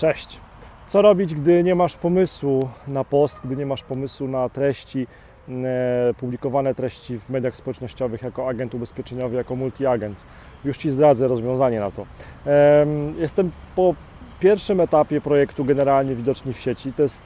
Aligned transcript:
Cześć. 0.00 0.40
Co 0.88 1.02
robić, 1.02 1.34
gdy 1.34 1.64
nie 1.64 1.74
masz 1.74 1.96
pomysłu 1.96 2.68
na 2.88 3.04
post, 3.04 3.40
gdy 3.44 3.56
nie 3.56 3.66
masz 3.66 3.82
pomysłu 3.82 4.28
na 4.28 4.48
treści, 4.48 5.06
e, 5.48 6.14
publikowane 6.20 6.74
treści 6.74 7.18
w 7.18 7.30
mediach 7.30 7.56
społecznościowych 7.56 8.22
jako 8.22 8.48
agent 8.48 8.74
ubezpieczeniowy, 8.74 9.36
jako 9.36 9.56
multiagent? 9.56 10.18
Już 10.64 10.78
Ci 10.78 10.90
zdradzę 10.90 11.28
rozwiązanie 11.28 11.80
na 11.80 11.90
to. 11.90 12.06
Em, 12.46 13.14
Jestem 13.18 13.50
po 13.76 13.94
pierwszym 14.40 14.80
etapie 14.80 15.20
projektu 15.20 15.64
Generalnie 15.64 16.14
Widoczni 16.14 16.52
w 16.52 16.60
sieci. 16.60 16.92
To 16.92 17.02
jest 17.02 17.20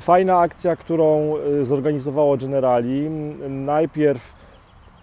fajna 0.00 0.38
akcja, 0.38 0.76
którą 0.76 1.34
e, 1.36 1.64
zorganizowało 1.64 2.36
Generali. 2.36 3.10
Najpierw 3.48 4.34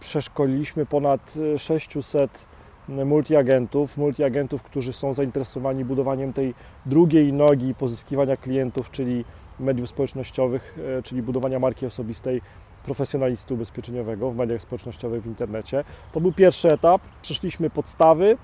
przeszkoliliśmy 0.00 0.86
ponad 0.86 1.34
e, 1.54 1.58
600 1.58 2.53
multiagentów, 2.88 3.96
multiagentów, 3.96 4.62
którzy 4.62 4.92
są 4.92 5.14
zainteresowani 5.14 5.84
budowaniem 5.84 6.32
tej 6.32 6.54
drugiej 6.86 7.32
nogi 7.32 7.74
pozyskiwania 7.74 8.36
klientów, 8.36 8.90
czyli 8.90 9.24
mediów 9.60 9.88
społecznościowych, 9.88 10.78
e, 10.98 11.02
czyli 11.02 11.22
budowania 11.22 11.58
marki 11.58 11.86
osobistej 11.86 12.40
profesjonalisty 12.84 13.54
ubezpieczeniowego 13.54 14.30
w 14.30 14.36
mediach 14.36 14.62
społecznościowych 14.62 15.22
w 15.22 15.26
internecie. 15.26 15.84
To 16.12 16.20
był 16.20 16.32
pierwszy 16.32 16.68
etap. 16.68 17.02
Przeszliśmy 17.22 17.70
podstawy. 17.70 18.36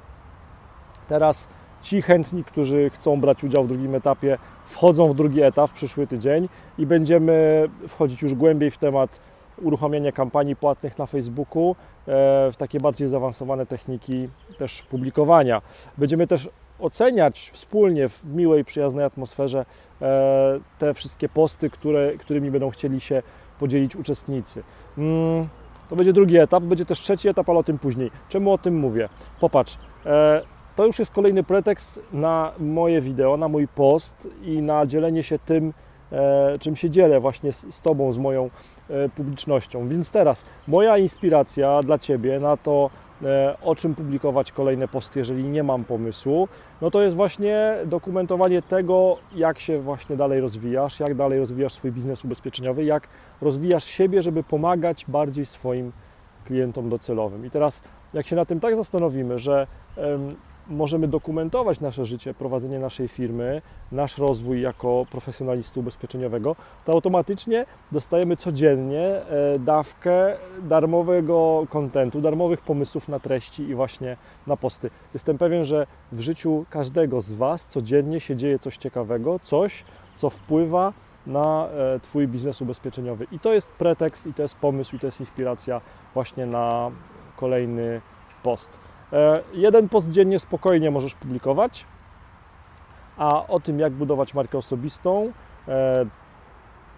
Teraz 1.08 1.48
ci 1.82 2.02
chętni, 2.02 2.44
którzy 2.44 2.90
chcą 2.90 3.20
brać 3.20 3.44
udział 3.44 3.64
w 3.64 3.68
drugim 3.68 3.94
etapie, 3.94 4.38
wchodzą 4.66 5.08
w 5.08 5.14
drugi 5.14 5.42
etap 5.42 5.70
w 5.70 5.74
przyszły 5.74 6.06
tydzień 6.06 6.48
i 6.78 6.86
będziemy 6.86 7.68
wchodzić 7.88 8.22
już 8.22 8.34
głębiej 8.34 8.70
w 8.70 8.78
temat 8.78 9.20
uruchamiania 9.62 10.12
kampanii 10.12 10.56
płatnych 10.56 10.98
na 10.98 11.06
Facebooku, 11.06 11.70
e, 11.70 11.74
w 12.52 12.56
takie 12.58 12.80
bardziej 12.80 13.08
zaawansowane 13.08 13.66
techniki 13.66 14.28
też 14.58 14.82
publikowania. 14.82 15.62
Będziemy 15.98 16.26
też 16.26 16.48
oceniać 16.78 17.50
wspólnie 17.52 18.08
w 18.08 18.24
miłej, 18.24 18.64
przyjaznej 18.64 19.04
atmosferze 19.04 19.64
e, 20.02 20.60
te 20.78 20.94
wszystkie 20.94 21.28
posty, 21.28 21.70
które, 21.70 22.12
którymi 22.12 22.50
będą 22.50 22.70
chcieli 22.70 23.00
się 23.00 23.22
podzielić 23.58 23.96
uczestnicy. 23.96 24.62
Mm, 24.98 25.48
To 25.88 25.96
będzie 25.96 26.12
drugi 26.12 26.38
etap, 26.38 26.62
będzie 26.62 26.86
też 26.86 27.00
trzeci 27.00 27.28
etap, 27.28 27.48
ale 27.48 27.58
o 27.58 27.62
tym 27.62 27.78
później. 27.78 28.10
Czemu 28.28 28.52
o 28.52 28.58
tym 28.58 28.78
mówię? 28.78 29.08
Popatrz, 29.40 29.78
e, 30.06 30.42
to 30.76 30.86
już 30.86 30.98
jest 30.98 31.12
kolejny 31.12 31.42
pretekst 31.42 32.00
na 32.12 32.52
moje 32.58 33.00
wideo, 33.00 33.36
na 33.36 33.48
mój 33.48 33.68
post 33.68 34.28
i 34.42 34.62
na 34.62 34.86
dzielenie 34.86 35.22
się 35.22 35.38
tym, 35.38 35.72
czym 36.60 36.76
się 36.76 36.90
dzielę 36.90 37.20
właśnie 37.20 37.52
z, 37.52 37.80
Tobą, 37.80 38.12
z 38.12 38.18
moją 38.18 38.50
e, 38.90 39.08
publicznością. 39.08 39.88
Więc 39.88 40.10
teraz 40.10 40.44
moja 40.68 40.98
inspiracja 40.98 41.80
dla 41.82 41.98
Ciebie 41.98 42.40
na 42.40 42.56
to, 42.56 42.90
e, 43.22 43.56
o 43.62 43.74
czym 43.74 43.94
publikować 43.94 44.52
kolejne 44.52 44.88
posty, 44.88 45.18
jeżeli 45.18 45.44
nie 45.44 45.62
mam 45.62 45.84
pomysłu, 45.84 46.48
no 46.80 46.90
to 46.90 47.02
jest 47.02 47.16
właśnie 47.16 47.76
dokumentowanie 47.86 48.62
tego, 48.62 49.16
jak 49.34 49.58
się 49.58 49.78
właśnie 49.78 50.16
dalej 50.16 50.40
rozwijasz, 50.40 51.00
jak 51.00 51.14
dalej 51.14 51.38
rozwijasz 51.38 51.72
swój 51.72 51.92
biznes 51.92 52.24
ubezpieczeniowy, 52.24 52.84
jak 52.84 53.08
rozwijasz 53.40 53.84
siebie, 53.84 54.22
żeby 54.22 54.42
pomagać 54.42 55.04
bardziej 55.08 55.46
swoim 55.46 55.92
klientom 56.44 56.88
docelowym. 56.88 57.46
I 57.46 57.50
teraz, 57.50 57.82
jak 58.14 58.26
się 58.26 58.36
na 58.36 58.44
tym 58.44 58.60
tak 58.60 58.76
zastanowimy, 58.76 59.38
że 59.38 59.66
możemy 60.70 61.08
dokumentować 61.08 61.80
nasze 61.80 62.06
życie, 62.06 62.34
prowadzenie 62.34 62.78
naszej 62.78 63.08
firmy, 63.08 63.62
nasz 63.92 64.18
rozwój 64.18 64.60
jako 64.60 65.06
profesjonalisty 65.10 65.80
ubezpieczeniowego, 65.80 66.56
to 66.84 66.92
automatycznie 66.92 67.66
dostajemy 67.92 68.36
codziennie 68.36 69.06
e, 69.06 69.58
dawkę 69.58 70.36
darmowego 70.62 71.66
kontentu, 71.68 72.20
darmowych 72.20 72.60
pomysłów 72.60 73.08
na 73.08 73.20
treści 73.20 73.62
i 73.62 73.74
właśnie 73.74 74.16
na 74.46 74.56
posty. 74.56 74.90
Jestem 75.14 75.38
pewien, 75.38 75.64
że 75.64 75.86
w 76.12 76.20
życiu 76.20 76.64
każdego 76.70 77.20
z 77.20 77.32
Was 77.32 77.66
codziennie 77.66 78.20
się 78.20 78.36
dzieje 78.36 78.58
coś 78.58 78.76
ciekawego, 78.76 79.38
coś, 79.38 79.84
co 80.14 80.30
wpływa 80.30 80.92
na 81.26 81.68
e, 81.68 82.00
Twój 82.00 82.28
biznes 82.28 82.62
ubezpieczeniowy. 82.62 83.26
I 83.32 83.38
to 83.38 83.52
jest 83.52 83.72
pretekst, 83.72 84.26
i 84.26 84.34
to 84.34 84.42
jest 84.42 84.54
pomysł, 84.54 84.96
i 84.96 84.98
to 84.98 85.06
jest 85.06 85.20
inspiracja 85.20 85.80
właśnie 86.14 86.46
na 86.46 86.90
kolejny 87.36 88.00
post. 88.42 88.89
E, 89.12 89.42
Jeden 89.54 89.88
post 89.88 90.10
dziennie 90.10 90.38
spokojnie 90.38 90.90
możesz 90.90 91.14
publikować, 91.14 91.84
a 93.16 93.46
o 93.46 93.60
tym, 93.60 93.78
jak 93.78 93.92
budować 93.92 94.34
markę 94.34 94.58
osobistą, 94.58 95.32
e, 95.68 96.06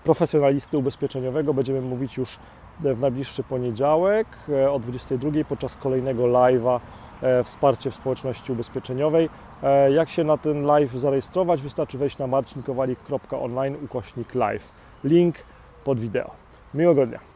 profesjonalisty 0.05 0.79
ubezpieczeniowego 0.79 1.55
będziemy 1.55 1.81
mówić 1.81 2.17
już 2.17 2.39
w 2.81 3.01
najbliższy 3.01 3.43
poniedziałek 3.43 4.27
e, 4.49 4.71
o 4.73 4.79
22 4.79 5.31
podczas 5.49 5.77
kolejnego 5.77 6.23
live'a 6.23 6.81
e, 7.23 7.45
Wsparcie 7.45 7.91
w 7.91 7.95
społeczności 7.95 8.53
ubezpieczeniowej. 8.53 9.29
E, 9.63 9.93
Jak 9.93 10.11
się 10.11 10.25
na 10.25 10.37
ten 10.37 10.63
live 10.63 10.93
zarejestrować? 10.93 11.63
Wystarczy 11.63 11.99
wejść 11.99 12.19
na 12.19 12.27
marcinkowalik.online 12.27 13.77
ukośnik 13.85 14.35
live. 14.35 14.73
Link 15.05 15.37
pod 15.85 16.01
wideo. 16.01 16.31
Miłego 16.75 17.07
dnia. 17.07 17.32